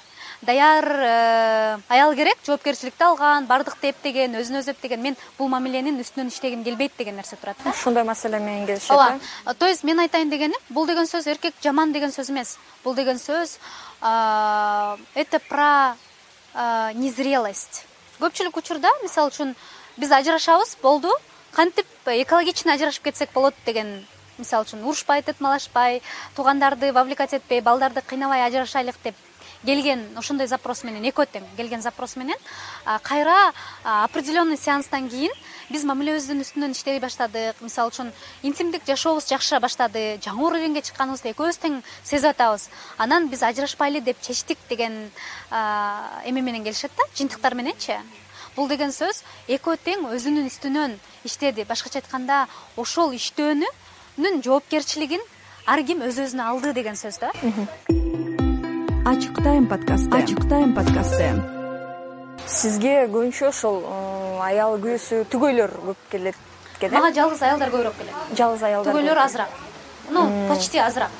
[0.45, 6.31] даяр э, аял керек жоопкерчиликти алган баардыкты эптеген өзүн өзү эптеген мен бул мамиленин үстүнөн
[6.31, 7.71] иштегим келбейт деген нерсе турат да.
[7.71, 9.19] Ушундай маселе менен келишет ооба
[9.57, 12.57] то есть мен айтайын дегеним бул деген сөз эркек жаман деген сөз эмес.
[12.83, 13.57] Бул деген сөз
[14.01, 15.95] это про
[16.93, 17.85] незрелость.
[18.19, 19.55] Көпчүлүк учурда мисалы үчүн
[19.97, 21.11] биз ажырашабыз болду
[21.51, 23.55] кантип экологично ажырашып кетсек болот?
[23.65, 24.05] деген
[24.37, 26.01] мисалы үчүн урушпай тытмалашпай
[26.35, 29.15] туугандарды вовлекать этпей балдарды кыйнабай ажырашайлык деп
[29.65, 32.37] келген ошондой запрос менен экөө тең келген запрос менен
[33.03, 35.31] кайра определенный сеанстан кийин
[35.69, 37.61] биз мамилебиздин үстүнөн иштей баштадык.
[37.61, 38.11] Мисалы үчүн
[38.43, 42.69] интимдик жашообуз жакшыра баштады жаңы уровеньге чыкканыбызды экөөбүз тең сезип атабыз.
[42.97, 45.09] Анан биз ажырашпайлы деп чечтик деген
[45.49, 47.97] эме менен келишет да жыйынтыктар мененчи
[48.55, 51.65] бул деген сөз экөө тең өзүнүн үстүнөн иштеди.
[51.65, 52.45] Башкача айтканда
[52.77, 55.23] ошол иштөөнүнүн жоопкерчилигин
[55.65, 57.31] ар ким өз өзүнө алды деген сөз да
[59.05, 61.25] ачык тайм подкасты ачык тайм подкасты
[62.47, 66.37] сизге көбүнчө ошол э, аял күйөөсү түгөйлөр көп келет
[66.77, 66.95] экен э?
[66.95, 68.37] Мага жалгыз аялдар көбүрөөк келет.
[68.37, 69.57] Жалгыз аялдар түгөйлөр азыраак.
[70.09, 71.11] Ну почти азыраак.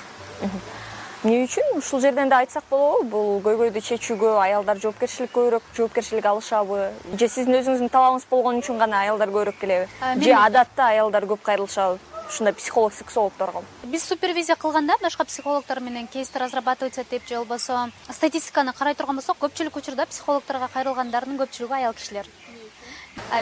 [1.24, 1.76] Эмне үчүн?
[1.80, 6.90] Ушул жерден да айтсак болобу бул көйгөйдү чечүүгө аялдар жоопкерчилик көбүрөөк жоопкерчилик алышабы.
[7.20, 9.92] Же сиздин өзүңүздүн талабыңыз болгон үчүн гана аялдар көбүрөөк келеби?
[10.24, 13.64] Же адатта аялдар көп кайрылышабы ушундай психолог сексологдорго.
[13.84, 19.78] Биз супервизия кылганда башка психологдор менен кейсти этип же болбосо статистиканы карай турган болсок көпчүлүк
[19.78, 22.28] учурда психологдорго кайрылгандардын көпчүлүгү аял кишилер.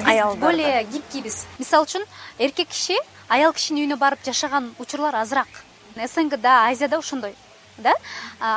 [0.03, 2.05] Биз более гибкийбиз мисалы үчүн
[2.37, 2.97] эркек киши
[3.29, 5.47] аял кишинин үйүнө барып жашаган учурлар азыраак.
[5.95, 7.35] Снгда азияда ошондой
[7.77, 7.93] да?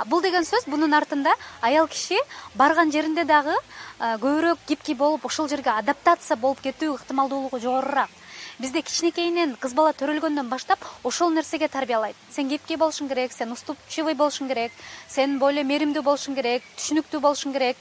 [0.07, 2.18] Бул деген сөз бунун артында аял киши
[2.55, 3.55] барган жеринде дагы
[4.01, 8.11] көбүрөөк гибкий болуп ошол жерге адаптация болуп кетүү ыктымалдуулугу жогорураак
[8.59, 12.17] бизде кичинекейинен кыз бала төрөлгөндөн баштап ошол нерсеге тарбиялайт.
[12.31, 14.73] Сен гибкий болушуң керек сен уступчивый болушуң керек
[15.09, 17.77] сен более мээримдүү болушуң керек түшүнүктүү болушуң керек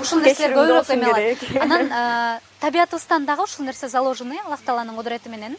[0.00, 5.56] ушул нерселер көбүрөөк эме кылат анан табиятыбыздан дагы ушул нерсе заложенный аллах тааланын кудурети менен.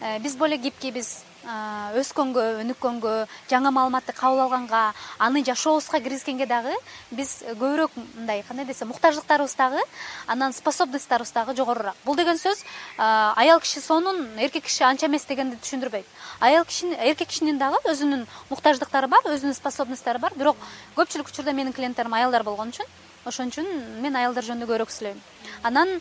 [0.00, 3.12] Э, биз более гибкийбиз өскөнгө өнүккөнгө
[3.50, 6.74] жаңы маалыматты кабыл алганга аны жашообузга киргизгенге дагы
[7.10, 9.82] биз көбүрөөк мындай кандай десем муктаждыктарыбыз дагы
[10.26, 12.62] анан способностьтарыбыз дагы жогорураак бул деген сөз
[12.96, 16.06] аял киши сонун эркек киши анча эмес дегенди түшүндүрбөйт.
[16.40, 20.32] Аял кишинин эркек кишинин дагы өзүнүн муктаждыктары бар өзүнүн способностьтары бар.
[20.36, 20.56] Бирок
[20.96, 22.86] көпчүлүк учурда менин клиенттерим аялдар болгон үчүн
[23.24, 25.20] ошон үчүн мен аялдар жөнүндө көбүрөөк сүйлөйм.
[25.62, 26.00] Анан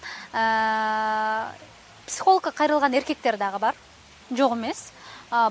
[2.08, 3.76] психологко кайрылган эркектер дагы бар.
[4.32, 4.92] Жок эмес.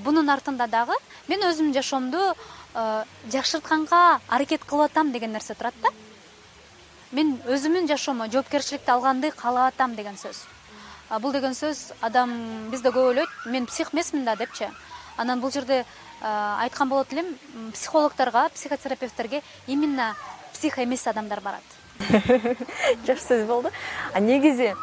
[0.04, 0.94] Бунун артында дагы
[1.28, 2.35] мен өзүмдүн жашоомду
[3.33, 5.88] жакшыртканга аракет кылып атам деген нерсе турат да.
[7.12, 10.44] Мен өзүмдүн жашоомо жоопкерчиликти алганды каалап атам деген сөз.
[11.20, 13.28] Бул деген сөз адам бизде көп ойлойт.
[13.46, 14.68] Мен псих эмесмин да депчи.
[15.16, 15.85] Анан бул жерде
[16.20, 17.38] айткан болот элем
[17.72, 20.14] психологдорго психотерапевттерге именно
[20.61, 21.64] псих эмес адамдар барат.
[23.07, 23.70] Жакшы сөз болду
[24.12, 24.75] а негизи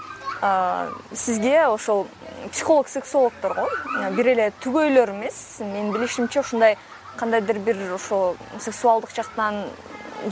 [1.14, 2.08] сизге ошол
[2.52, 3.68] психолог сексологдорго
[4.16, 5.60] бир эле түгөйлөр эмес.
[5.60, 6.78] Менин билишимче ушундай
[7.18, 9.66] кандайдыр бир ошо сексуалдык жактан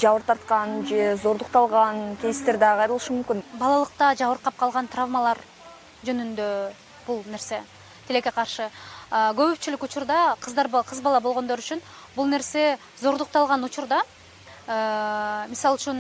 [0.02, 3.44] жабыр тарткан же зордукталган кейстер дагы кайрылышы мүмкүн.
[3.62, 5.38] Балалыкта жабыркап калган травмалар
[6.06, 6.50] жөнүндө
[7.06, 7.62] бул нерсе
[8.08, 8.70] тилекке каршы.
[9.12, 11.82] Көпчүлүк учурда кыздар кыз бала болгондор үчүн
[12.16, 14.02] бул нерсе зордукталган учурда
[14.68, 16.00] мисалы үчүн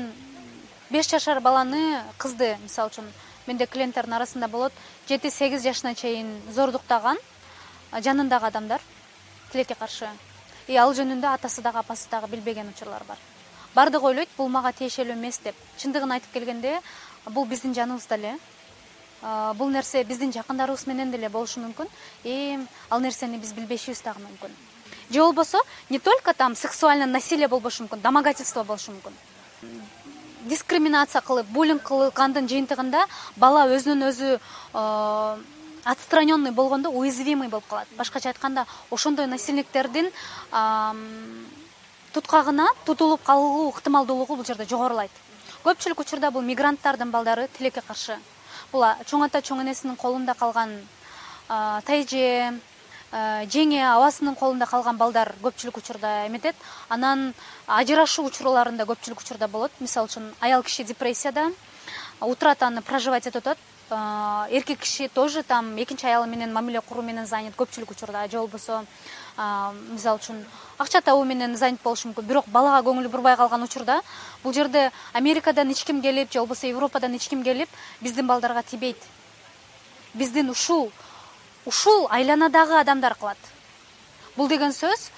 [0.90, 3.06] беш жашар баланы кызды мисалы үчүн
[3.46, 4.74] менде клиенттердин арасында болот
[5.08, 7.18] жети сегиз жашына чейин зордуктаган
[7.94, 8.82] жанындагы адамдар
[9.52, 10.10] тилекке каршы.
[10.68, 13.18] И ал жөнүндө атасы дагы апасы дагы билбеген учурлар бар.
[13.76, 15.56] Баардыгы ойлойт бул мага тиешелүү эмес деп.
[15.78, 16.80] Чындыгын айтып келгенде
[17.30, 18.38] бул биздин жаныбызда эле.
[19.58, 21.90] Бул нерсе биздин жакындарыбыз менен деле болушу мүмкүн.
[22.24, 22.58] И
[22.90, 24.75] ал нерсени биз билбешибиз дагы мүмкүн
[25.10, 29.14] же болбосо не только там сексуальный насилие болбошу мүмкүн домогательство болушу мүмкүн.
[30.46, 35.38] Дискриминация кылып буллинг кылгандын жыйынтыгында бала өзүнөн өзү э,
[35.86, 37.88] отстраненный болгондо уязвимый болуп калат.
[37.98, 40.10] Башкача айтканда ошондой насильниктердин
[42.14, 45.12] туткагына тутулуп калуу ыктымалдуулугу бул жерде жогорулайт.
[45.64, 48.18] Көпчүлүк учурда бул мигранттардын балдары тилекке каршы.
[48.72, 50.80] Бул чоң ата чоң энесинин колунда калган
[51.48, 52.60] тайже
[53.16, 56.56] жеңе абасынын колунда калган балдар көпчүлүк учурда эметет
[56.90, 57.34] анан
[57.68, 59.72] ажырашуу учурларында көпчүлүк учурда болот.
[59.80, 61.52] Мисалы үчүн аял киши депрессияда
[62.20, 63.58] утурат аны проживать этип атат
[63.90, 68.38] э, эркек киши тоже там экинчи аялы менен мамиле куруу менен занят көпчүлүк учурда же
[68.38, 68.84] болбосо
[69.38, 70.46] мисалы үчүн
[70.78, 72.26] акча табуу менен занят болушу мүмкүн.
[72.26, 74.02] Бирок балага көңүлү бурбай калган учурда
[74.44, 77.70] бул жерде америкадан эч ким келип же болбосо европадан эч ким келип
[78.02, 78.98] биздин балдарга тийбейт
[80.14, 80.92] биздин ушул
[81.66, 83.38] ушул айланадагы адамдар кылат.
[84.36, 85.10] Бул деген сөз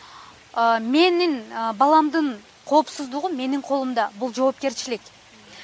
[0.81, 1.43] менин
[1.75, 4.09] баламдын коопсуздугу менин колумда.
[4.15, 5.01] Бул жоопкерчилик.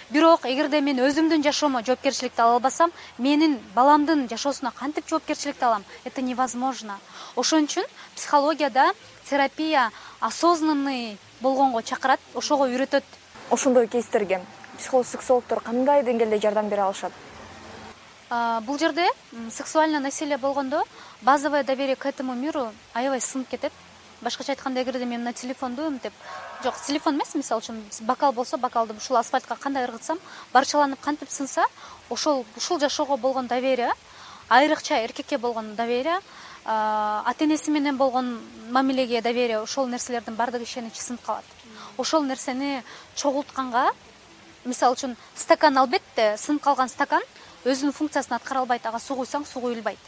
[0.09, 5.83] Бирок эгерде мен өзүмдүн жашоомо жоопкерчиликти ала албасам менин баламдын жашоосуна кантип жоопкерчиликти алам?
[6.03, 6.99] Это невозможно.
[7.35, 8.91] Ошон үчүн психологияда
[9.29, 13.03] терапия осознанный болгонго чакырат ошого үйрөтөт.
[13.49, 14.41] Ошондой кейстерге
[14.77, 17.11] психолог сексологдор кандай деңгээлде жардам бере алышат
[18.65, 19.07] бул жерде
[19.51, 20.83] сексуальный насилие болгондо
[21.21, 23.73] базовое доверие к этому миру аябай сынып кетет.
[24.21, 26.13] Башкача айтканда эгерде мен мына телефонду мынтип
[26.63, 30.17] жок телефон эмес мисалы үчүн бокал болсо бокалды ушул асфальтка кандай ыргытсам
[30.53, 31.65] барчаланып кантип сынса
[32.09, 33.91] ошол ушул жашоого болгон доверие
[34.47, 36.19] айрыкча эркекке болгон доверие
[36.63, 41.43] ата энеси менен болгон мамилеге доверие ошол нерселердин баардыгы ишеничи сынып калат.
[41.97, 42.81] Ошол нерсени
[43.15, 43.91] чогултканга
[44.63, 47.21] мисалы үчүн стакан албетте сынып калган стакан
[47.63, 49.99] өзүнүн функциясын аткара албайт ага суу куйсаң суу куюлбайт.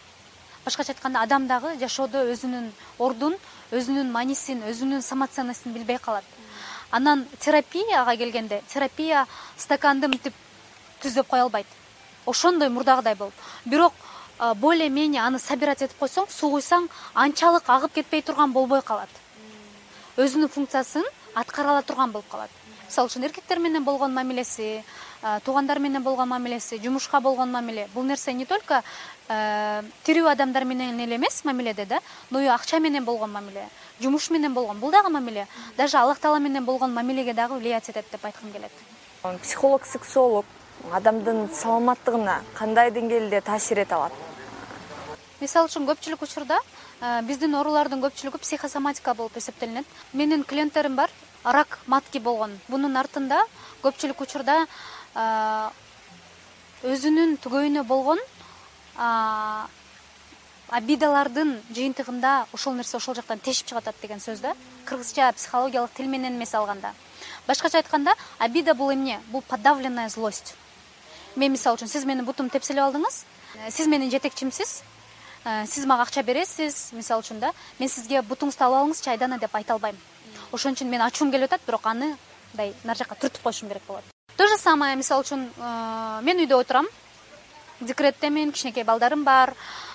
[0.66, 3.38] Башкача айтканда адам дагы жашоодо өзүнүн ордун
[3.72, 6.26] өзүнүн маанисин өзүнүн самоценностин билбей калат.
[6.92, 9.26] Анан терапияга келгенде терапия
[9.58, 10.34] стаканды мынтип
[11.02, 11.68] түзөп кое албайт.
[12.26, 13.34] Ошондой мурдагыдай болуп.
[13.66, 13.94] Бирок
[14.56, 19.10] более менее аны собирать этип койсоң суу куйсаң анчалык агып кетпей турган болбой калат.
[20.18, 22.50] Өзүнүн функциясын аткара ала турган болуп калат
[22.86, 24.84] мисалы үчүн эркектер менен болгон мамилеси
[25.46, 28.84] туугандар менен болгон мамилеси жумушка болгон мамиле бул нерсе не только
[29.28, 33.70] тирүү адамдар менен эле эмес мамиледе да но и акча менен болгон мамиле
[34.02, 35.48] жумуш менен болгон бул дагы мамиле.
[35.78, 38.72] Даже аллах таала менен болгон мамилеге дагы влиять этет деп айткым келет.
[39.42, 40.46] Психолог сексолог
[40.92, 44.14] адамдын саламаттыгына кандай деңгээлде таасир эте алат?
[45.40, 46.60] Мисалы үчүн көпчүлүк учурда
[47.24, 49.86] биздин оорулардын көпчүлүгү психосоматика болуп эсептелинет.
[50.14, 51.10] Менин клиенттерим бар
[51.46, 52.58] рак матки болгон.
[52.68, 53.46] Бунун артында
[53.84, 54.66] көпчүлүк учурда
[56.84, 58.20] өзүнүн түгөйүнө болгон
[60.76, 64.56] обидалардын жыйынтыгында ошол нерсе ошол жактан тешип чыгып атат деген сөз да.
[64.86, 66.94] Кыргызча психологиялык тил менен эмес алганда.
[67.48, 69.22] Башкача айтканда обида бул эмне?
[69.32, 70.56] Бул подавленная злость.
[71.36, 73.24] Мен мисалы үчүн сиз менин бутумду тепселеп алдыңыз
[73.70, 74.82] сиз менин жетекчимсиз
[75.68, 76.92] сиз мага акча бересиз.
[76.94, 79.96] Мисалы үчүн да мен сизге бутуңузду алып алыңызчы айдана деп айта албайм
[80.52, 82.18] ошон үчүн мен ачуум келип атат бирок аны
[82.54, 84.04] мындай нары жака түртүп коюшум керек болот.
[84.38, 85.50] То же самое мисалы үчүн
[86.24, 86.88] мен үйдө отурам.
[87.80, 89.54] Декреттемин кичинекей балдарым бар.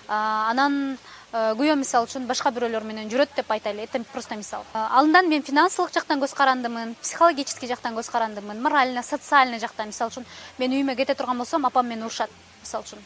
[0.08, 0.98] Анан
[1.32, 4.64] күйөөм мисалы үчүн башка бирөөлөр менен жүрөт деп айтайлы это просто мисал.
[4.74, 9.88] Андан мен финансылык жактан көз карандымын психологический жактан көз карандымын морально социальный жактан.
[9.88, 10.26] Мисалы үчүн
[10.58, 13.04] мен үйүмө кете турган болсом апам мени урушат мисалы үчүн.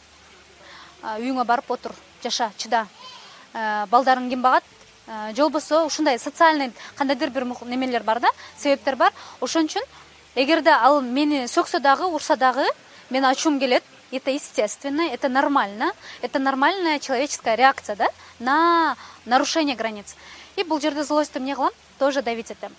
[1.21, 2.87] Үйүңө барып отур жаша чыда.
[3.53, 4.63] Балдарың ким багат
[5.07, 9.13] же болбосо ушундай социальный кандайдыр бир немелер бар да себептер бар.
[9.39, 9.83] Ошон үчүн
[10.35, 12.65] эгерде ал мени сөксө дагы урса дагы
[13.09, 13.83] мен ачуум келет.
[14.11, 15.91] Это естественно это нормально.
[16.21, 18.07] Это нормальная человеческая реакция да
[18.39, 20.15] на нарушение границ.
[20.55, 22.73] И бул жерде злостьту эмне кылам тоже давить этем.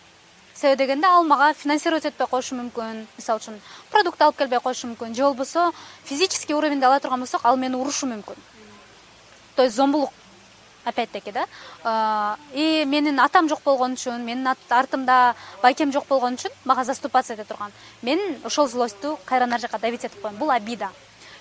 [0.55, 3.07] Себеби дегенде ал мага финансировать этпей коюшу мүмкүн.
[3.19, 3.61] Мисалы үчүн
[3.91, 5.15] продукт алып келбей коюшу мүмкүн.
[5.15, 5.73] Же болбосо
[6.05, 8.37] физический уровеньде ала турган болсок ал мени урушу мүмкүн.
[9.57, 10.11] То есть зомбулук
[10.87, 16.53] опять таки да и менин атам жок болгон үчүн менин артымда байкем жок болгон үчүн
[16.64, 17.72] мага заступаться эте турган.
[18.03, 20.37] Мен ошол злостьту кайра нары жака давить этип коем.
[20.37, 20.90] Бул обида.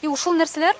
[0.02, 0.76] И ушул нерселер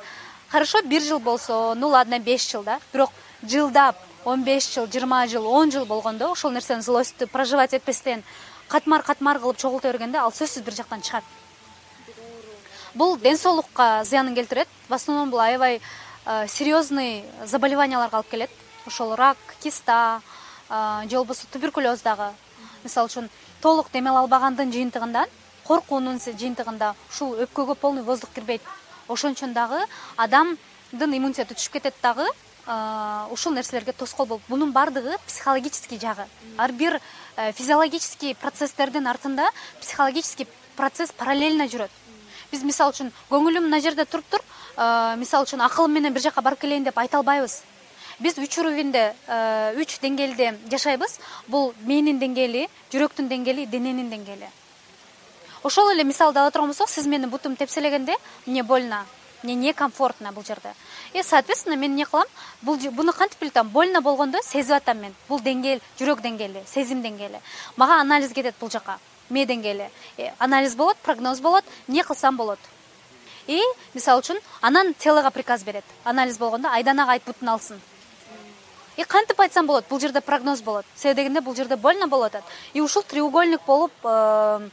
[0.50, 2.80] хорошо бир жыл болсо ну ладно беш жыл да?
[2.92, 3.12] Бирок
[3.44, 8.24] жылдап он беш жыл жыйырма жыл он жыл болгондо ошол нерсени злостьту проживать этпестен
[8.68, 11.24] катмар катмар кылып чогулта бергенде ал сөзсүз бир жактан чыгат.
[12.96, 14.68] Бул ден соолукка зыянын келтирет.
[14.88, 15.82] В основном бул аябай
[16.48, 18.50] серьезный заболеванияларга алып келет.
[18.86, 20.22] Ошол рак киста
[20.70, 22.32] же болбосо туберкулез дагы
[22.84, 23.30] мисалы үчүн
[23.62, 25.26] толук деме ала албагандын жыйынтыгында
[25.66, 28.62] коркуунун жыйынтыгында ушул өпкөгө полный воздух кирбейт.
[29.08, 29.82] Ошон үчүн дагы
[30.18, 32.28] адамдын иммунитети түшүп кетет дагы
[33.34, 34.44] ушул нерселерге тоскоол болуп.
[34.48, 36.26] Бунун баардыгы психологический жагы.
[36.58, 37.00] Ар бир
[37.38, 39.50] э, физиологический процесстердин артында
[39.82, 41.92] психологический процесс параллельно жүрөт
[42.56, 44.44] биз мисалы үчүн көңүлүм мына жерде туруптур
[45.20, 47.62] мисалы үчүн акылым менен бир жака барып келейин деп айта албайбыз.
[48.20, 49.12] Биз үч уровеньде
[49.76, 51.18] үч деңгээлде жашайбыз.
[51.52, 54.48] Бул мээнин деңгээли жүрөктүн деңгээли дененин деңгээли.
[55.64, 58.16] Ошол эле мисалды ала турган болсок сиз менин бутумду тепселегенде
[58.46, 59.06] мне больно
[59.44, 60.74] мне некомфортно бул жерде.
[61.14, 62.28] И соответственно мен эмне кылам?
[62.62, 63.70] Бул буну кантип билип атам?
[63.70, 65.16] Больно болгондо сезип атам мен.
[65.28, 67.42] Бул деңгээл жүрөк деңгээли сезим деңгээли.
[67.76, 68.98] Мага анализ кетет бул жака
[69.30, 72.60] мээ деңгээли э, анализ болот прогноз болот эмне кылсам болот.
[73.48, 73.62] И
[73.94, 75.84] мисалы үчүн анан телого приказ берет.
[76.04, 77.82] Анализ болгондо айданага айт бутун алсын.
[78.98, 80.86] И кантип айтсам болот бул жерде прогноз болот.
[80.96, 82.44] Себеби дегенде бул жерде больно болуп атат.
[82.74, 84.70] И ушул треугольник болуп э,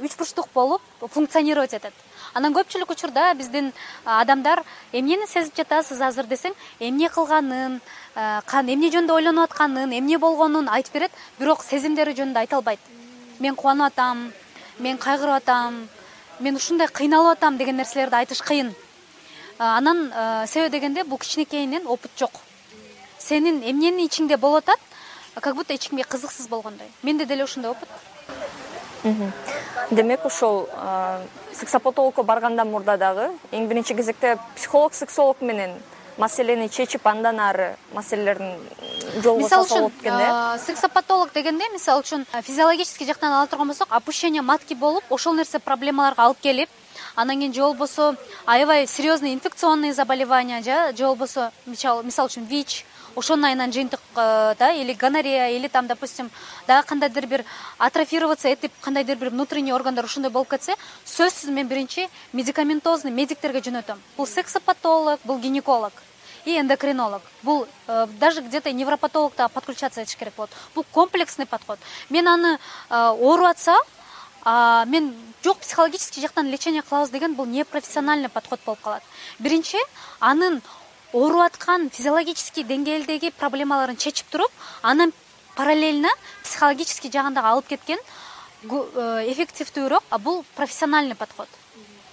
[0.00, 1.92] үч бурчтук болуп функционировать этет.
[2.34, 3.72] Анан көпчүлүк учурда биздин
[4.04, 6.26] адамдар эмнени сезип жатасыз азыр?
[6.26, 7.80] десең эмне кылганын
[8.14, 10.68] э, эмне жөнүндө ойлонуп атканын эмне болгонун?
[10.68, 11.12] айтып берет.
[11.38, 12.80] Бирок сезимдери жөнүндө айта албайт
[13.40, 14.32] мен кубанып атам
[14.78, 15.88] мен кайгырып атам
[16.40, 18.74] мен ушундай кыйналып атам деген нерселерди айтыш кыйын.
[19.58, 20.12] Анан
[20.46, 22.40] себеби дегенде бул кичинекейинен опыт жок.
[23.18, 24.80] Сенин эмненин ичиңде болуп атат
[25.40, 26.86] как будто эч кимге кызыксыз болгондой.
[27.02, 27.88] Менде деле ушундай опыт.
[29.90, 30.68] Демек ошол
[31.52, 35.74] сексопатологко баргандан мурда дагы эң биринчи кезекте психолог сексолог менен
[36.18, 38.54] маселени чечип андан ары маселелердин
[39.22, 43.88] жолго мисалы үчүн болот экен да сексопатолог дегенде мисалы үчүн физиологический жактан ала турган болсок
[43.90, 46.70] опущение матки болуп ошол нерсе проблемаларга алып келип
[47.16, 52.84] анан кийин же болбосо аябай серьезный инфекционный заболевания же болбосо мисалы үчүн вич
[53.16, 56.30] ошонун айынан жыйынтык да или гонорея или там допустим
[56.66, 57.44] дагы кандайдыр бир
[57.78, 63.98] атрофироваться этип кандайдыр бир внутренний органдар ошондой болуп кетсе сөзсүз мен биринчи медикаментозный медиктерге жөнөтөм.
[64.16, 65.92] Бул сексопатолог бул гинеколог
[66.44, 67.22] и эндокринолог.
[67.42, 70.50] Бул э, даже где то невропатолог дагы подключаться этиш керек болот.
[70.74, 71.78] Бул комплексный подход.
[72.10, 72.58] Мен аны э,
[72.90, 73.76] ооруп атса
[74.44, 79.02] мен жок психологический жактан лечение кылабыз деген бул непрофессиональный подход болуп калат.
[79.38, 79.78] Биринчи
[80.20, 80.60] анын
[81.14, 84.50] ооруп аткан физиологический деңгээлдеги проблемаларын чечип туруп
[84.82, 85.12] анан
[85.54, 86.10] параллельно
[86.42, 91.48] психологический жагын дагы алып кеткен э, эффективдүүрөөк бул профессиональный подход.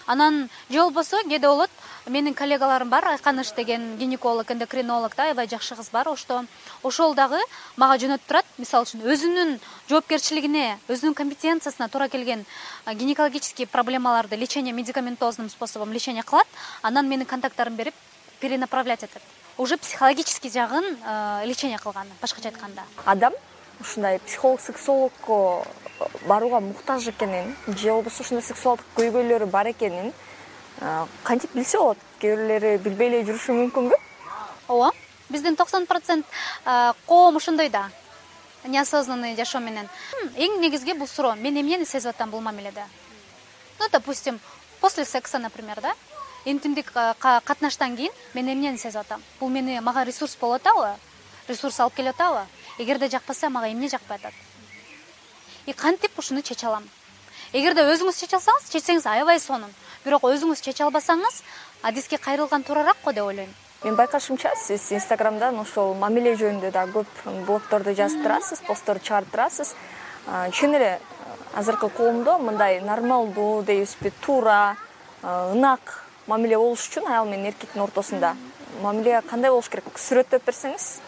[0.06, 1.72] Анан же болбосо кээде болот
[2.06, 6.46] менин коллегаларым бар айканыш деген гинеколог эндокринолог да аябай жакшы кыз бар ошто
[6.84, 7.40] ошол дагы
[7.78, 8.46] мага жөнөтүп турат.
[8.58, 9.60] Мисалы үчүн өзүнүн
[9.90, 12.46] жоопкерчилигине өзүнүн компетенциясына туура келген
[12.86, 16.48] гинекологический проблемаларды лечение медикаментозным способом лечение кылат.
[16.82, 17.96] Анан менин контакттарымды берип
[18.42, 19.22] перенаправлять этет
[19.58, 20.84] уже психологический жагын
[21.46, 22.82] лечение кылган башкача айтканда.
[23.06, 23.34] Адам
[23.80, 25.66] ушундай психолог сексологко
[26.26, 30.12] барууга муктаж экенин же болбосо ушундай сексуалдык көйгөйлөрү бар экенин
[31.24, 31.98] кантип билсе болот?
[32.20, 33.96] Кээ бирлери билбей эле жүрүшү мүмкүнбү
[34.68, 34.92] ооба
[35.30, 36.26] биздин токсон процент
[37.06, 37.90] коом ошондой да.
[38.64, 39.90] Неосознанный жашоо менен.
[40.38, 41.34] Эң негизги бул суроо.
[41.34, 42.86] Мен эмнени сезип атам бул мамиледе
[43.80, 44.40] ну допустим
[44.80, 45.94] после секса например да
[46.46, 49.24] интимдик катнаштан кийин мен эмнени сезип атам?
[49.40, 50.96] Бул мени мага ресурс болуп атабы
[51.48, 52.46] ресурс алып келип атабы
[52.78, 54.34] эгерде жакпаса мага эмне жакпай атат?
[55.66, 56.88] И кантип ушуну чече алам?
[57.54, 59.70] Эгерде өзүңүз чече алсаңыз чечсеңиз аябай сонун.
[60.06, 61.42] Бирок өзүңүз чече албасаңыз
[61.84, 63.54] адиске кайрылган туурараак го деп ойлойм.
[63.84, 67.08] Менин байкашымча сиз инстаграмдан ошол мамиле жөнүндө да көп
[67.46, 69.76] блогторду жазып турасыз постторду чыгарып турасыз.
[70.54, 71.00] Чын эле
[71.54, 74.78] азыркы коомдо мындай нормалдуу дейбизби туура
[75.24, 78.36] ынак мамиле болуш үчүн аял менен эркектин ортосунда.
[78.82, 79.90] Мамиле кандай болуш керек?
[80.00, 81.02] Сүрөттөп берсеңиз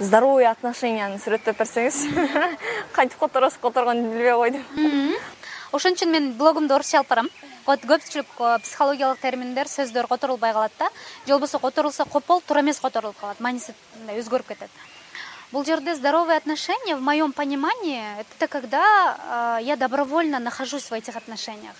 [0.00, 2.00] здоровый отношенияны сүрөттөп берсеңиз
[2.96, 5.14] кантип которосуп которгонун билбей койдум
[5.74, 7.30] ошон үчүн мен блогумду орусча алып барам.
[7.64, 10.90] Көпчүлүк психологиялык терминдер сөздөр которулбай калат да.
[11.26, 13.40] Же болбосо которулса копол туура эмес которулуп калат.
[13.40, 14.70] Мааниси мындай өзгөрүп кетет.
[15.52, 21.76] Бул жерде здоровые отношения в моем понимании это когда я добровольно нахожусь в этих отношениях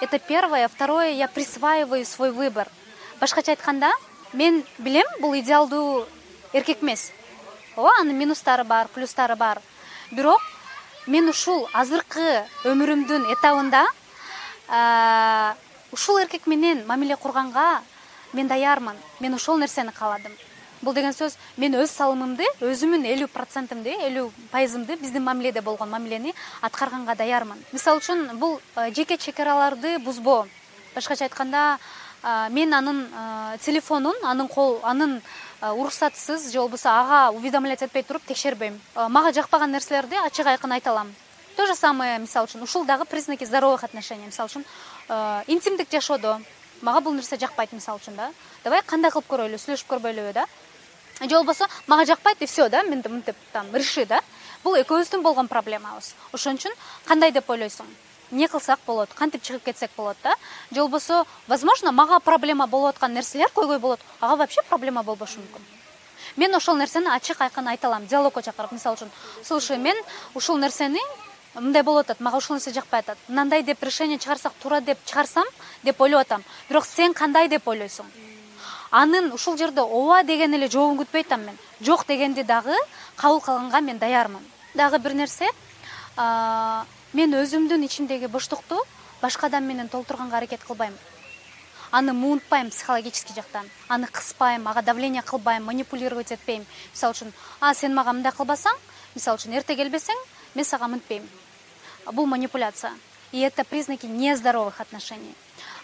[0.00, 0.68] это первое.
[0.68, 2.68] Второе я присваиваю свой выбор.
[3.20, 3.92] Башкача айтканда
[4.32, 6.06] мен билем бул идеалдуу
[6.52, 7.12] эркек эмес.
[7.76, 9.60] Ооба анын минустары бар плюстары бар.
[10.10, 10.40] Бирок
[11.06, 13.86] мен ушул азыркы өмүрүмдүн этабында
[15.92, 17.82] ушул эркек менен мамиле курганга
[18.32, 18.96] мен даярмын.
[19.20, 20.32] Мен ошол нерсени кааладым
[20.82, 26.34] бул деген сөз мен өз салымымды өзүмдүн элүү процентимди элүү пайызымды биздин мамиледе болгон мамилени
[26.62, 27.58] аткарганга даярмын.
[27.72, 28.60] Мисалы үчүн бул
[28.94, 30.46] жеке чек араларды бузбоо
[30.94, 31.78] башкача айтканда
[32.50, 33.06] мен анын
[33.62, 35.20] телефонун анын кол анын
[35.60, 38.80] уруксатысыз же болбосо ага уведомлять этпей туруп текшербейм.
[39.08, 41.14] Мага жакпаган нерселерди ачык айкын айта алам.
[41.56, 44.26] То же самое мисалы үчүн ушул дагы признаки здоровых отношений.
[44.26, 44.64] Мисалы үчүн
[45.48, 46.40] интимдик жашоодо.
[46.82, 48.32] Мага бул нерсе жакпайт мисалы үчүн да.
[48.62, 50.46] Давай кандай кылып көрөлү сүйлөшүп көрбөйлүбү да
[51.20, 52.82] же болбосо мага жакпайт и все да?
[52.82, 54.20] Мынтип мынтип там реши да?
[54.62, 56.14] Бул экөөбүздүн болгон проблемабыз.
[56.32, 56.74] Ошон үчүн
[57.06, 57.86] кандай деп ойлойсуң?
[58.30, 59.10] Эмне кылсак болот?
[59.14, 60.34] Кантип чыгып кетсек болот да?
[60.70, 64.00] Же болбосо возможно мага проблема болуп аткан нерселер койгой болот.
[64.20, 65.62] Ага вообще проблема болбошу мүмкүн.
[66.36, 68.72] Мен ошол нерсени ачык айкын айта алам диалогко чакырып.
[68.72, 69.10] Мисалы үчүн
[69.42, 69.96] слушай мен
[70.34, 71.00] ушул нерсени
[71.54, 73.18] мындай болуп атат мага ушул нерсе жакпай атат.
[73.28, 75.44] Мындай деп решение чыгарсак туура деп чыгарсам
[75.82, 76.44] деп ойлоп атам.
[76.68, 78.06] Бирок сен кандай деп ойлойсуң
[78.90, 82.74] анын ушул жерде ооба деген эле жообун күтпөй атам мен жок дегенди дагы
[83.16, 84.42] кабыл кылганга мен даярмын.
[84.74, 85.48] Дагы бир нерсе
[86.16, 88.80] мен өзүмдүн ичимдеги боштукту
[89.20, 90.94] башка адам менен толтурганга аракет кылбайм.
[91.90, 93.68] Аны муунтпайм психологический жактан.
[93.88, 96.66] Аны кыспайм ага давление кылбайм манипулировать этпейм.
[96.92, 98.76] Мисалы үчүн а сен мага мындай кылбасаң
[99.14, 100.16] мисалы үчүн эрте келбесең
[100.54, 101.28] мен сага мынтпейм.
[102.12, 102.92] Бул манипуляция.
[103.32, 105.34] И это признаки нездоровых отношений.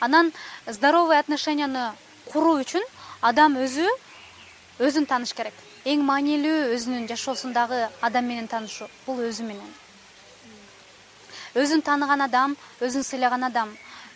[0.01, 0.33] Анан
[0.67, 1.93] здоровый отношенияны
[2.33, 2.83] куруу үчүн
[3.25, 3.87] адам өзү
[4.85, 5.57] өзүн тааныш керек.
[5.89, 9.71] Эң маанилүү өзүнүн жашоосундагы адам менен таанышуу бул өзү менен.
[11.57, 13.73] Өзүн тааныган адам өзүн сыйлаган адам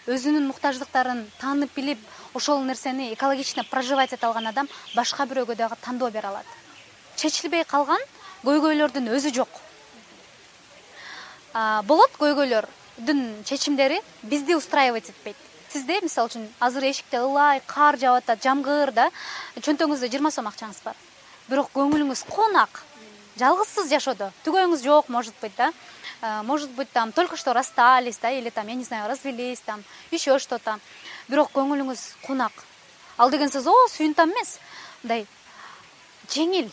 [0.08, 2.04] өзүнүн муктаждыктарын таанып билип
[2.34, 6.46] ошол нерсени экологично проживать эте алган адам башка бирөөгө дагы тандоо бере алат.
[7.16, 8.00] Чечилбей калган
[8.44, 9.48] көйгөйлөрдүн өзү жок.
[11.84, 18.42] Болот көйгөйлөрдүн чечимдери бизди устраивать этпейт сизде мисалы үчүн азыр эшикте ылай каар жаап атат
[18.42, 19.10] жамгыр да.
[19.60, 20.96] Чөнтөгүңүздө жыйырма сом акчаңыз бар.
[21.48, 22.82] Бирок көңүлүңүз кунак
[23.38, 24.30] жалгызсыз жашоодо.
[24.44, 25.72] Түгөйүңүз жок может быть да?
[26.42, 30.38] Может быть там только что расстались да или там я не знаю развелись там еще
[30.38, 30.78] что то
[31.28, 32.52] бирок көңүлүңүз кунак
[33.16, 34.58] ал деген сөз о сүйүнтам эмес
[35.02, 35.26] мындай
[36.30, 36.72] жеңил.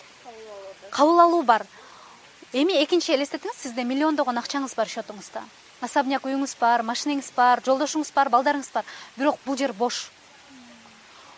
[0.90, 1.66] Кабыл алуу бар.
[2.54, 5.44] Эми экинчи элестетиңиз сизде миллиондогон акчаңыз бар счетуңузда
[5.82, 8.86] особняк үйүңүз бар машинеңиз бар жолдошуңуз бар балдарыңыз бар.
[9.18, 10.10] Бирок бул жер бош.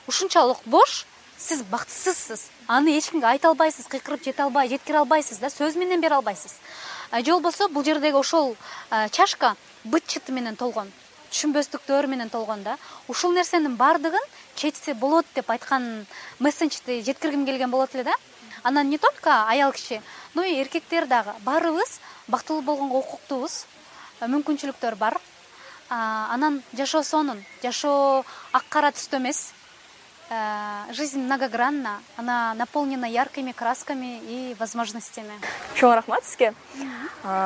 [0.08, 1.06] Ушунчалык бош
[1.38, 2.48] сиз бактысызсыз.
[2.68, 6.56] Аны эч кимге айта албайсыз кыйкырып жете албай жеткире албайсыз да сөз менен бере албайсыз.
[7.12, 8.56] Же болбосо бул жердеги ошол
[9.12, 10.92] чашка быт чыты менен толгон
[11.32, 12.78] түшүнбөстүктөр менен толгон да.
[13.08, 14.24] Ушул нерсенин баардыгын
[14.56, 16.06] чечсе болот деп айткан
[16.40, 18.14] месседжди жеткиргим келген болот эле да.
[18.64, 20.02] Анан не только аял киши
[20.34, 21.34] но и эркектер дагы.
[21.42, 23.66] Баарыбыз бактылуу болгонго укуктуубуз
[24.22, 25.20] мүмкүнчүлүктөр бар.
[25.90, 29.54] Анан жашоо сонун жашоо ак кара түстө эмес.
[30.92, 35.40] Жизнь многогранна она наполнена яркими красками и возможностями.
[35.80, 36.54] Чоң рахмат сизге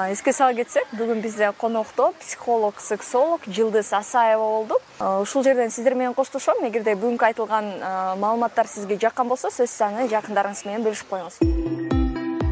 [0.09, 4.79] эске сала кетсек бүгүн бизде конокто психолог сексолог жылдыз асаева болду.
[4.99, 6.65] Ушул жерден сиздер менен коштошом.
[6.65, 7.69] Эгерде бүгүнкү айтылган
[8.17, 11.37] маалыматтар сизге жаккан болсо сөзсүз аны жакындарыңыз менен бөлүшүп коюңуз.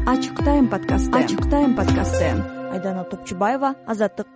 [0.06, 1.10] Ачык тайм подкасты.
[1.10, 4.26] Ачык тайм подкасты айдана топчубаева азаттык